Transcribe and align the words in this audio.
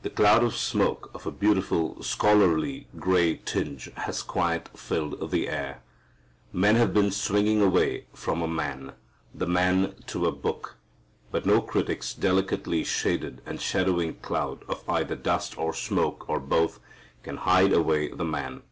The 0.00 0.08
cloud 0.08 0.42
of 0.44 0.56
smoke 0.56 1.10
of 1.12 1.26
a 1.26 1.30
beautiful 1.30 2.02
scholarly 2.02 2.88
gray 2.98 3.34
tinge 3.36 3.90
has 3.98 4.22
quite 4.22 4.68
filled 4.68 5.30
the 5.30 5.46
air. 5.46 5.82
Men 6.54 6.76
have 6.76 6.94
been 6.94 7.10
swinging 7.10 7.60
away 7.60 8.06
from 8.14 8.40
a 8.40 8.48
man, 8.48 8.92
the 9.34 9.44
Man 9.46 9.94
to 10.06 10.24
a 10.24 10.32
book. 10.32 10.76
But 11.30 11.44
no 11.44 11.60
critic's 11.60 12.14
delicately 12.14 12.82
shaded 12.82 13.42
and 13.44 13.60
shadowing 13.60 14.14
cloud 14.20 14.64
of 14.70 14.88
either 14.88 15.16
dust 15.16 15.58
or 15.58 15.74
smoke, 15.74 16.26
or 16.30 16.40
both, 16.40 16.80
can 17.22 17.36
hide 17.36 17.74
away 17.74 18.08
the 18.10 18.24
Man. 18.24 18.62